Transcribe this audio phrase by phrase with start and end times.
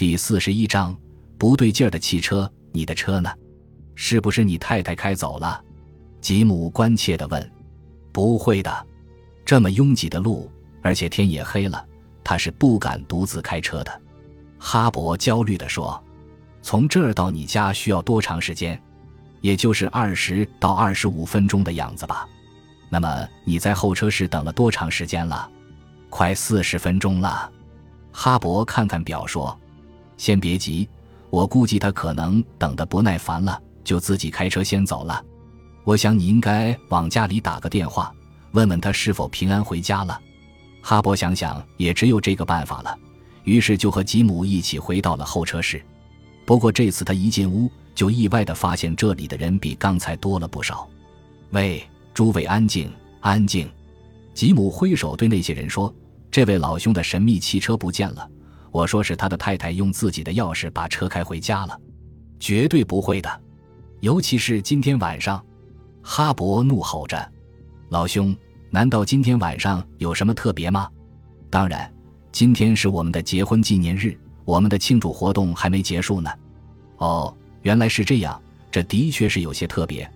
[0.00, 0.96] 第四十一章，
[1.36, 3.30] 不对劲儿的汽车，你的车呢？
[3.94, 5.62] 是不是你太太开走了？
[6.22, 7.52] 吉姆关切地问。
[8.10, 8.86] 不会的，
[9.44, 10.50] 这么拥挤的路，
[10.80, 11.86] 而且天也黑了，
[12.24, 14.00] 他是不敢独自开车的。
[14.58, 16.02] 哈勃焦虑地说
[16.64, 18.82] ：“从这儿到你家需要多长时间？
[19.42, 22.26] 也就是二十到二十五分钟的样子吧。
[22.88, 25.46] 那么你在候车室等了多长时间了？
[26.08, 27.52] 快四十分钟了。”
[28.10, 29.54] 哈勃看看表说
[30.20, 30.86] ：“先别急，
[31.30, 35.24] 我估计他可能等得不耐烦了，就自己开车先走了。
[35.82, 38.12] 我想你应该往家里打个电话，
[38.50, 40.20] 问问他是否平安回家了。”
[40.84, 42.94] 哈勃想想，也只有这个办法了。
[43.44, 45.82] 于是就和吉姆一起回到了候车室。
[46.44, 50.86] 不过这次他一进屋，就意外地发现这里的人比刚才多了不少。
[51.52, 53.66] 喂，诸位，安静，安静！
[54.34, 55.90] 吉姆挥手对那些人说
[56.30, 58.28] ：“这位老兄的神秘汽车不见了。
[58.70, 61.78] 我说是他的太太用自己的钥匙把车开回家了，
[62.38, 63.40] 绝对不会的。
[64.00, 65.44] 尤其是今天晚上。”
[66.02, 67.32] 哈勃怒吼着
[67.90, 68.34] ：“老兄，
[68.70, 70.88] 难道今天晚上有什么特别吗？
[71.50, 71.90] 当然。”
[72.32, 76.30] 今天是我们的结婚纪念日，我们的庆祝活动还没结束呢。
[76.98, 78.40] 哦，原来是这样，
[78.70, 80.08] 这的确是有些特别。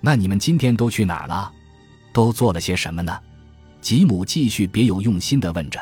[0.00, 1.52] 那你们今天都去哪儿了？
[2.12, 3.16] 都做了些什么呢？
[3.80, 5.78] 吉姆继续别有用心地问着。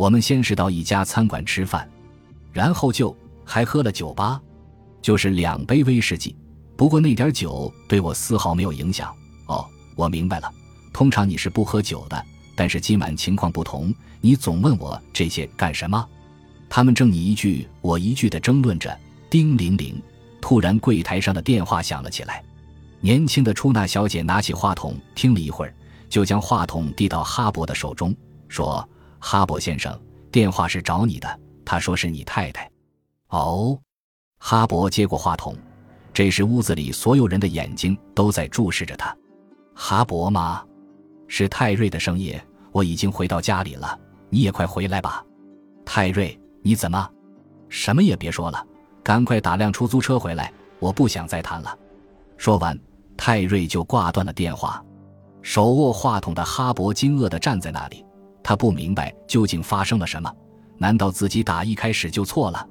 [0.00, 1.86] 我们先是到一家餐馆吃饭，
[2.54, 4.40] 然后就还喝了酒吧，
[5.02, 6.34] 就是两杯威士忌。
[6.74, 9.14] 不过那点酒对我丝毫没有影响。
[9.44, 9.62] 哦，
[9.94, 10.50] 我明白了，
[10.90, 12.24] 通常你是不喝酒的。
[12.56, 16.08] 但是今晚情况不同，你总问我这些干什么？
[16.70, 18.98] 他们正你一句我一句的争论着。
[19.28, 20.00] 叮铃铃，
[20.40, 22.42] 突然柜台上的电话响了起来。
[23.00, 25.74] 年轻的出纳小姐拿起话筒听了一会儿，
[26.08, 28.16] 就将话筒递到哈勃的手中，
[28.48, 28.88] 说
[29.20, 29.96] ：“哈勃先生，
[30.32, 31.40] 电话是找你的。
[31.64, 32.68] 他说是你太太。”
[33.28, 33.78] 哦，
[34.38, 35.54] 哈勃接过话筒。
[36.12, 39.16] 这时屋子里所有人的眼睛都在注视着他。
[39.74, 40.64] 哈勃吗？
[41.28, 42.38] 是泰瑞的声音。
[42.72, 43.98] 我已经回到家里了，
[44.28, 45.24] 你也快回来吧，
[45.84, 47.10] 泰瑞，你怎么？
[47.68, 48.64] 什么也别说了，
[49.02, 51.76] 赶快打辆出租车回来，我不想再谈了。
[52.36, 52.78] 说完，
[53.16, 54.80] 泰瑞就挂断了电话。
[55.42, 58.04] 手握话筒的哈勃惊愕地站在那里，
[58.42, 60.32] 他不明白究竟发生了什么，
[60.78, 62.66] 难道自己打一开始就错了？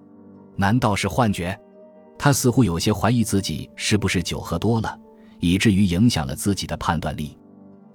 [0.56, 1.58] 难道是幻觉？
[2.18, 5.00] 他似乎有些怀疑自己是不是酒喝多了，
[5.40, 7.38] 以至于影响了自己的判断力。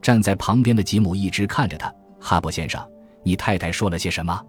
[0.00, 1.92] 站在旁边的吉姆一直看着他。
[2.20, 2.82] 哈勃先生，
[3.22, 4.40] 你太太说了些什么？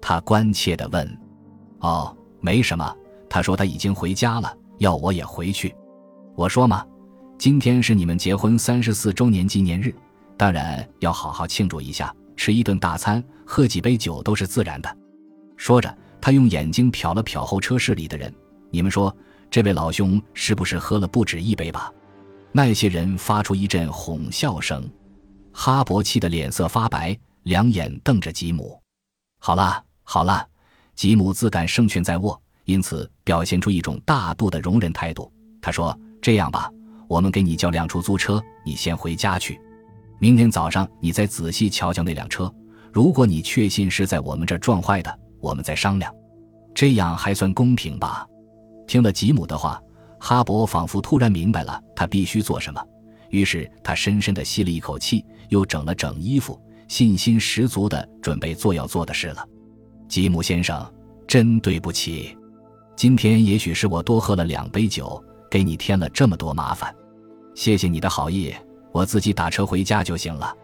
[0.00, 1.18] 他关切地问。
[1.80, 2.96] 哦，没什么。
[3.28, 5.74] 他说他已经回家了，要我也回去。
[6.34, 6.84] 我说嘛，
[7.36, 9.94] 今天是你们结婚三十四周年纪念日，
[10.38, 14.96] 当然要好好庆祝一下，吃一顿大餐，喝几杯酒都是自然的。
[15.58, 18.34] 说着，他用眼睛瞟了瞟候车室里的人。
[18.70, 19.14] 你们说，
[19.50, 21.92] 这位老兄是不是喝了不止一杯吧？
[22.50, 24.90] 那些人发出一阵哄笑声，
[25.52, 28.80] 哈勃气得脸色发白，两眼瞪着吉姆。
[29.38, 30.48] 好了好了，
[30.94, 35.30] 吉姆自感胜券在握，因此表现出一种大度的容忍态度。
[35.60, 36.72] 他说：“这样吧，
[37.06, 39.60] 我们给你叫辆出租车，你先回家去。
[40.20, 42.52] 明天早上你再仔细瞧瞧那辆车。
[42.92, 46.14] 如果你确信是在我们这儿撞坏的，我们再商量。
[46.74, 48.24] 这样还算公平吧？”
[48.86, 49.82] 听了吉姆的话。
[50.22, 52.84] 哈勃仿佛突然明白了他必须做什么，
[53.30, 59.42] 于是他深深地吸了一口气，又整了整衣服，信心十足地准备做要做的事了。
[60.10, 60.86] 吉姆先生，
[61.26, 62.36] 真对不起，
[62.94, 66.94] 今天也许是我多喝了两杯酒，给你添了这么多麻烦。
[67.54, 68.54] 谢谢你的好意，
[68.92, 70.56] 我自己打车回家就行了。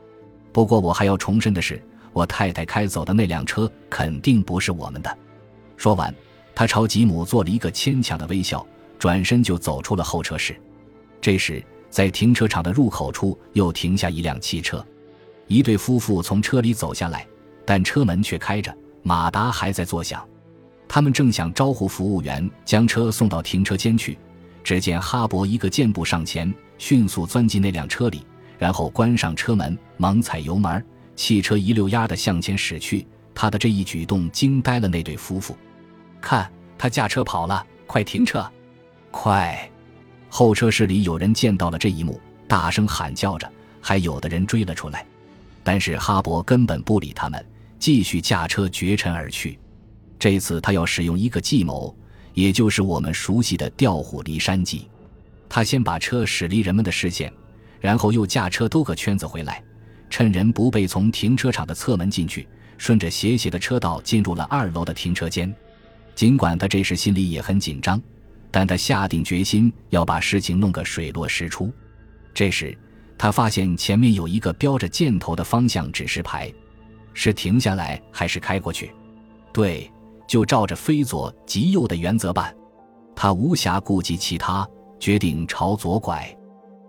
[0.52, 1.82] 不过我还要重申的是，
[2.12, 5.18] 我太太开走的那辆车肯定不是我们的。
[5.76, 6.14] 说完，
[6.54, 8.66] 他朝吉姆做了一个牵强的微笑。
[8.98, 10.58] 转身就走出了候车室。
[11.20, 14.82] 这时，在停车场的入口处又停下一辆汽车，
[15.46, 17.26] 一对夫妇从车里走下来，
[17.66, 20.26] 但车门却开着，马达还在作响。
[20.88, 24.16] 他们正想招呼服务员将车送到停车间去，
[24.64, 28.26] 只见哈勃一个箭步上前，迅速钻进那辆车里，
[28.58, 30.84] 然后关上车门，猛踩油门，
[31.14, 33.06] 汽车一溜烟的向前驶去。
[33.34, 35.56] 他的这一举动惊呆了那对夫妇。
[36.20, 38.50] 看，他驾车跑了，快停车！
[39.10, 39.70] 快！
[40.28, 43.50] 候车室里有人见到了这一幕，大声喊叫着，
[43.80, 45.06] 还有的人追了出来。
[45.62, 47.44] 但是哈勃根本不理他们，
[47.78, 49.58] 继续驾车绝尘而去。
[50.18, 51.94] 这次他要使用一个计谋，
[52.32, 54.88] 也就是我们熟悉的调虎离山计。
[55.48, 57.32] 他先把车驶离人们的视线，
[57.80, 59.62] 然后又驾车兜个圈子回来，
[60.10, 62.48] 趁人不备，从停车场的侧门进去，
[62.78, 65.54] 顺着斜斜的车道进入了二楼的停车间。
[66.14, 68.00] 尽管他这时心里也很紧张，
[68.50, 71.72] 但他下定决心要把事情弄个水落石出。
[72.32, 72.76] 这时，
[73.18, 76.52] 他发现前面有一个标着箭头的方向指示牌，
[77.14, 78.90] 是停下来还是开过去？
[79.52, 79.90] 对，
[80.26, 82.54] 就照着非左即右的原则办。
[83.14, 86.26] 他无暇顾及其他，决定朝左拐。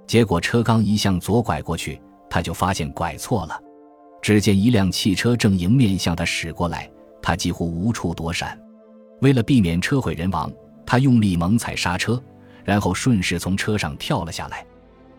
[0.05, 3.59] 结果车刚一向左拐过去，他就发现拐错了。
[4.21, 6.89] 只见一辆汽车正迎面向他驶过来，
[7.21, 8.57] 他几乎无处躲闪。
[9.21, 10.51] 为了避免车毁人亡，
[10.85, 12.21] 他用力猛踩刹车，
[12.63, 14.65] 然后顺势从车上跳了下来。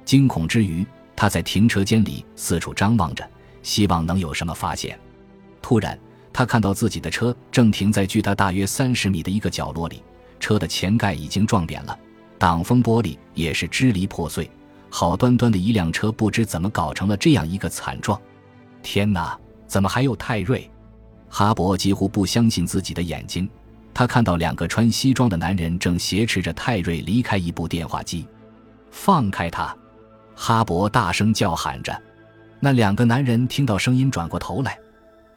[0.04, 3.28] 惊恐之余，他在停车间里四处张望着，
[3.62, 4.98] 希望能有什么发现。
[5.60, 5.98] 突然，
[6.32, 10.02] 他看到自己的车正停在距他大约三十米的一个角落里，
[10.40, 11.98] 车的前盖已经撞扁了，
[12.38, 14.50] 挡风玻璃也是支离破碎。
[14.90, 18.18] 好端端的一辆车，不知怎么搞成了这样一个惨状！
[18.82, 20.70] 天哪，怎么还有泰瑞？
[21.28, 23.46] 哈勃几乎不相信自己的眼睛，
[23.92, 28.26] 他看到两个穿西装的男人正挟持着泰瑞离开一部电话机。
[28.90, 29.76] 放开他！
[30.34, 32.02] 哈勃大声叫喊着。
[32.60, 34.78] 那两个男人听到声音，转过头来，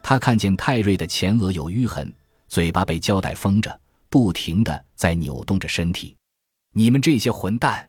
[0.02, 2.10] 他看见泰瑞的前额有淤痕，
[2.48, 3.78] 嘴巴被胶带封着，
[4.08, 6.16] 不停的在扭动着身体。
[6.74, 7.86] 你们这些混蛋！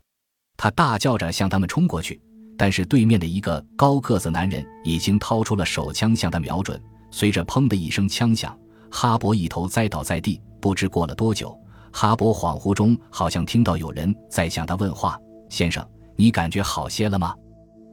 [0.58, 2.22] 他大叫着向他们冲过去，
[2.58, 6.82] 但是对面的一个高个子男人已经掏出了手枪向他瞄准。
[7.10, 8.58] 随着“砰”的一声枪响，
[8.92, 10.42] 哈勃一头栽倒在地。
[10.60, 11.58] 不知过了多久，
[11.94, 15.18] 哈勃恍惚中好像听到有人在向他问话
[15.50, 15.86] ：“先生，
[16.18, 17.34] 你感觉好些了吗？”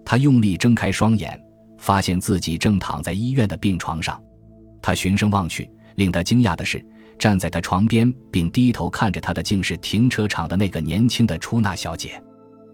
[0.04, 1.40] 他用力睁开双眼，
[1.78, 4.20] 发现自己正躺在医院的病床上。
[4.82, 6.84] 他循声望去，令他惊讶的是，
[7.20, 12.20] 站在他床边并低头看着他的，竟是停车场的那个年轻的出纳小姐。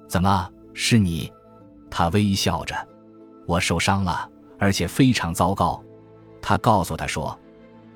[0.07, 1.31] 怎么是你？
[1.91, 2.75] 他微笑着。
[3.45, 5.83] 我受伤了，而且非常糟糕。
[6.41, 7.37] 他告诉他说：“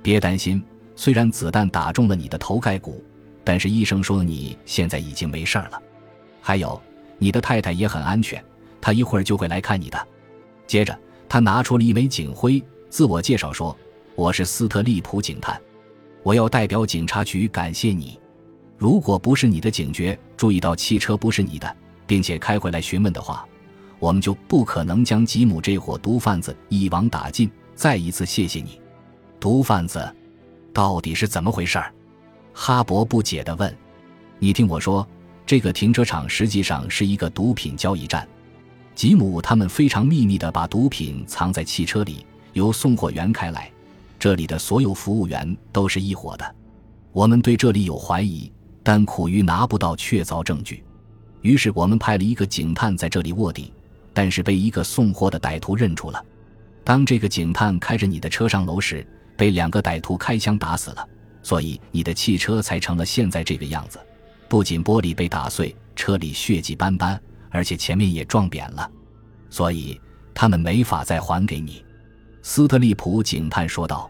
[0.02, 0.61] 别担心，
[0.97, 3.00] 虽然子弹打中了你的头盖骨，
[3.44, 5.81] 但是医生说你现在已经没事了。
[6.41, 6.82] 还有，
[7.17, 8.44] 你的太太也很安全，
[8.81, 10.08] 她一会儿就会来看你的。”
[10.67, 10.99] 接着，
[11.29, 13.76] 他拿出了一枚警徽，自我介绍说
[14.17, 15.61] ：“我是斯特利普警探，
[16.22, 18.19] 我要代表警察局感谢你。
[18.76, 21.76] 如果不是你的警觉，注意到汽车不是你的。”
[22.11, 23.46] 并且开回来询问的话，
[24.00, 27.49] 我们就不可能将吉姆这伙毒贩子一网打尽。
[27.72, 28.81] 再一次谢谢你，
[29.38, 30.12] 毒贩子，
[30.72, 31.81] 到底是怎么回事？
[32.52, 33.73] 哈勃不解地问。
[34.40, 35.06] 你听我说，
[35.46, 38.26] 这个停车场实际上是一个毒品交易站。
[38.96, 43.70] 吉姆他们非常秘密地把毒品藏在汽车里，由送货员开来。
[44.20, 46.55] 这里的所有服务员都是一伙的。
[47.11, 48.52] 我们对这里有怀疑，
[48.82, 50.84] 但苦于拿不到确凿证据。
[51.40, 53.72] 于是我们派了一个警探在这里卧底，
[54.12, 56.22] 但是被一个送货的歹徒认出了。
[56.84, 59.06] 当这个警探开着你的车上楼时，
[59.38, 61.08] 被两个歹徒开枪打死了，
[61.43, 63.99] 所以你的汽车才成了现在这个样子。
[64.50, 67.19] 不仅玻璃被打碎，车里血迹斑斑，
[67.49, 68.90] 而且前面也撞扁了，
[69.49, 69.99] 所以
[70.34, 71.82] 他们没法再还给你。”
[72.43, 74.10] 斯特利普警探说道。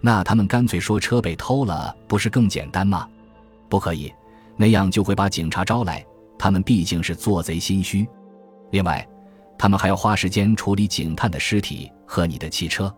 [0.00, 3.08] 那他们干脆说车被偷了，不是更简单吗
[3.68, 4.12] ？”“不可以，
[4.56, 6.04] 那样就会把警察招来。”
[6.38, 8.08] 他们毕竟是做贼心虚，
[8.70, 9.06] 另外，
[9.58, 12.90] 他们还要花时间处理警探的尸体和你的汽车。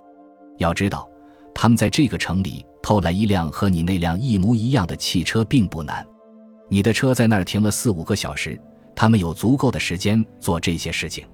[0.59, 1.09] 要知道，
[1.53, 6.07] 他们在这个城里偷来一辆和你那辆一模一样的汽车并不难。
[6.69, 8.57] 你的车在那儿停了四五个小时，
[8.95, 11.27] 他们有足够的时间做这些事情。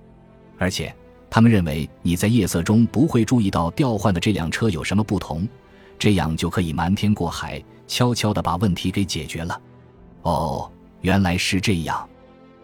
[0.57, 0.90] 而且，
[1.30, 5.47] 他们认为你在夜色中不会注意到调换的这辆车有什么不同，
[5.99, 9.61] 这样就可以瞒天过海，悄悄地把问题给解决了。
[10.23, 10.70] 哦。
[11.00, 12.08] 原来是这样，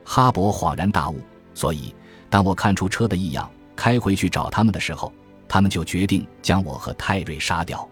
[0.04, 1.20] 哈勃恍然大悟。
[1.54, 1.94] 所以，
[2.28, 5.12] 当我看出车的异样，开回去找他们的时候，
[5.46, 7.88] 他们就决定将我和泰瑞杀掉。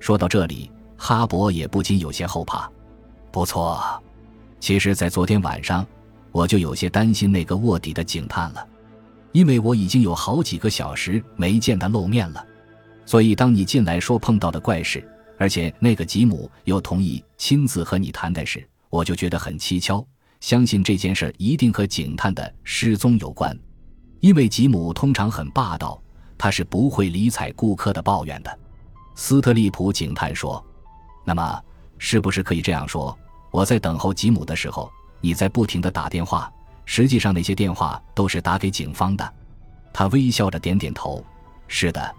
[0.00, 2.66] 说到这里，哈勃也不禁有些后怕。
[3.30, 3.78] 不错，
[4.58, 5.86] 其实，在昨天晚上，
[6.32, 8.66] 我就有些担心那个卧底的警探了，
[9.34, 12.46] 因为我已经有好几个小时没见他露面了。
[13.04, 20.06] 所以，当你进来说碰到的怪事，而且那个吉姆又同意亲自和你谈谈时，我就觉得很蹊跷，
[20.38, 23.58] 相信这件事一定和警探的失踪有关，
[24.20, 26.00] 因为吉姆通常很霸道，
[26.38, 28.58] 他是不会理睬顾客的抱怨的。
[29.16, 30.64] 斯特利普警探说
[31.26, 31.60] ：“那么，
[31.98, 33.18] 是不是可以这样说？
[33.50, 34.88] 我在等候吉姆的时候，
[35.20, 36.50] 你在不停的打电话，
[36.84, 39.34] 实际上那些电话都是打给警方的？”
[39.92, 41.24] 他微笑着点点头
[41.68, 42.14] ：“是的，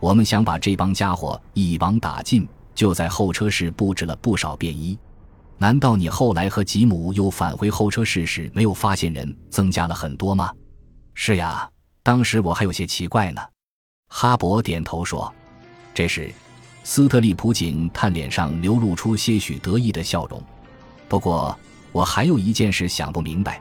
[0.00, 4.98] 我们想把这帮家伙一网打尽，就在候车室布置了不少便衣。”
[5.58, 10.52] 难道你后来和吉姆又返回候车室时，没有发现人增加了很多吗？
[11.14, 11.70] 是呀，
[12.02, 13.40] 当时我还有些奇怪呢。
[14.08, 15.32] 哈勃点头说。
[15.94, 16.32] 这时，
[16.82, 20.42] 斯特利普警探脸上流露出些许得意的笑容。
[21.06, 21.56] 不过，
[21.92, 23.60] 我还有一件事想不明白：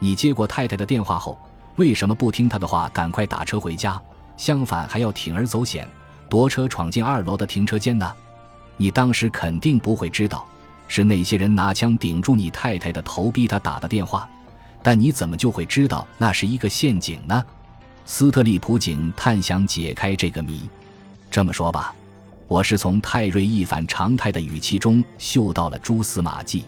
[0.00, 1.38] 你接过太太的电话后，
[1.76, 4.00] 为什么不听她的话，赶快打车回家？
[4.36, 5.86] 相反，还要铤而走险，
[6.28, 8.10] 夺车闯进二楼的停车间呢？
[8.78, 10.46] 你当时肯定不会知道，
[10.88, 14.28] 是那些人拿枪顶住你太太的头，逼她打的电话。
[14.82, 17.44] 但你怎么就会知道那是一个陷阱呢？
[18.06, 20.68] 斯特利普警探想解开这个谜。
[21.30, 21.94] 这么说吧，
[22.48, 26.64] 我是从泰瑞一反常态的语气中嗅到了蛛丝马迹。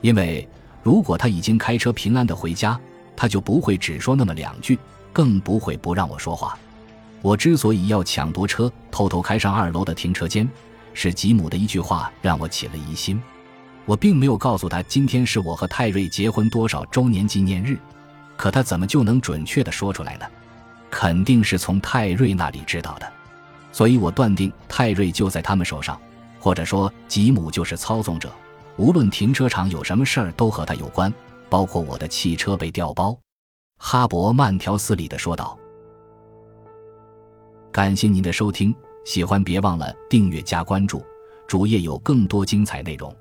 [0.00, 0.48] 因为
[0.82, 2.78] 如果他已经开车平安的回家，
[3.16, 4.78] 他就不会只说那么两句，
[5.12, 6.58] 更不会不让我说话。
[7.22, 10.48] 我之所以要抢夺车，偷偷开上二楼的停车间，
[10.94, 13.20] 是吉姆的一句话让我起了疑心。
[13.84, 17.78] 我并没有告诉他今天是我和泰瑞结婚多少周年纪念日，
[18.36, 20.24] 可他怎么就能准确的说出来呢？
[20.90, 23.12] 肯定是从泰瑞那里知道的，
[23.70, 26.00] 所以我断定泰瑞就在他们手上，
[26.38, 28.32] 或者说吉姆就是操纵者。
[28.76, 31.12] 无论停车场有什么事儿，都和他有关，
[31.48, 33.18] 包括我的汽车被调包。
[33.78, 35.58] 哈勃慢条斯理的说道。
[37.72, 38.74] 感谢您的收听，
[39.04, 41.04] 喜欢别忘了订阅加关注，
[41.46, 43.14] 主页有更多精彩内容。